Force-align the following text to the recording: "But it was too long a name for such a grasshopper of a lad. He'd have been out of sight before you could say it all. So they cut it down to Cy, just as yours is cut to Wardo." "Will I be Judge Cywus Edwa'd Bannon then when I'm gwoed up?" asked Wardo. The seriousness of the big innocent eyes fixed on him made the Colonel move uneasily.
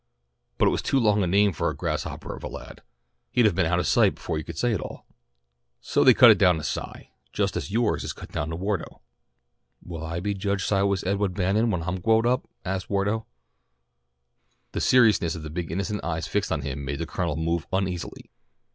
"But 0.57 0.65
it 0.67 0.71
was 0.71 0.81
too 0.81 0.97
long 0.99 1.21
a 1.21 1.27
name 1.27 1.53
for 1.53 1.69
such 1.69 1.75
a 1.75 1.77
grasshopper 1.77 2.35
of 2.35 2.43
a 2.43 2.47
lad. 2.47 2.81
He'd 3.31 3.45
have 3.45 3.53
been 3.53 3.67
out 3.67 3.77
of 3.77 3.85
sight 3.85 4.15
before 4.15 4.39
you 4.39 4.43
could 4.43 4.57
say 4.57 4.71
it 4.71 4.81
all. 4.81 5.05
So 5.79 6.03
they 6.03 6.15
cut 6.15 6.31
it 6.31 6.39
down 6.39 6.57
to 6.57 6.63
Cy, 6.63 7.11
just 7.31 7.55
as 7.55 7.69
yours 7.69 8.03
is 8.03 8.11
cut 8.11 8.33
to 8.33 8.43
Wardo." 8.55 9.01
"Will 9.83 10.03
I 10.03 10.19
be 10.19 10.33
Judge 10.33 10.65
Cywus 10.65 11.03
Edwa'd 11.05 11.35
Bannon 11.35 11.65
then 11.69 11.69
when 11.69 11.83
I'm 11.83 11.99
gwoed 12.01 12.25
up?" 12.25 12.49
asked 12.65 12.89
Wardo. 12.89 13.27
The 14.71 14.81
seriousness 14.81 15.35
of 15.35 15.43
the 15.43 15.51
big 15.51 15.69
innocent 15.71 16.03
eyes 16.03 16.25
fixed 16.27 16.51
on 16.51 16.61
him 16.63 16.83
made 16.83 16.97
the 16.97 17.05
Colonel 17.05 17.35
move 17.35 17.67
uneasily. 17.71 18.31